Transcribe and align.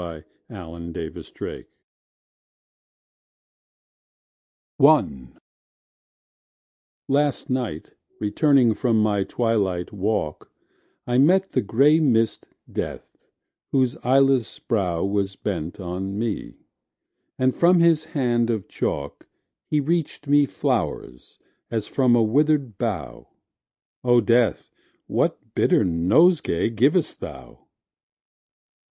A 0.00 0.24
BALLAD 0.48 0.96
OF 0.96 1.14
PAST 1.14 1.38
MERIDIAN 1.42 1.66
I 4.80 5.30
LAST 7.06 7.50
night 7.50 7.90
returning 8.18 8.72
from 8.72 8.98
my 9.02 9.24
twilight 9.24 9.92
walk 9.92 10.50
I 11.06 11.18
met 11.18 11.52
the 11.52 11.60
grey 11.60 12.00
mist 12.00 12.48
Death, 12.72 13.14
whose 13.72 13.98
eyeless 13.98 14.58
brow 14.58 15.04
Was 15.04 15.36
bent 15.36 15.78
on 15.78 16.18
me, 16.18 16.54
and 17.38 17.54
from 17.54 17.80
his 17.80 18.04
hand 18.04 18.48
of 18.48 18.68
chalk 18.68 19.28
He 19.66 19.80
reached 19.80 20.26
me 20.26 20.46
flowers 20.46 21.38
as 21.70 21.86
from 21.86 22.16
a 22.16 22.22
withered 22.22 22.78
bough: 22.78 23.28
O 24.02 24.22
Death, 24.22 24.70
what 25.08 25.54
bitter 25.54 25.84
nosegays 25.84 26.72
givest 26.74 27.20
thou! 27.20 27.66